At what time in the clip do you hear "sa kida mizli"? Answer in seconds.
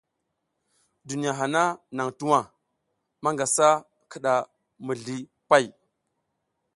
3.55-5.17